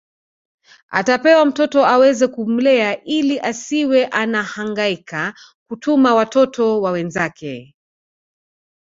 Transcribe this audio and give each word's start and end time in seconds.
Atapewa 0.89 1.45
mtoto 1.45 1.85
aweze 1.85 2.27
kumlea 2.27 3.03
ili 3.03 3.39
asiwe 3.39 4.05
anahangaika 4.05 5.33
kutuma 5.67 6.15
watoto 6.15 6.81
wa 6.81 6.91
wenzake 6.91 7.75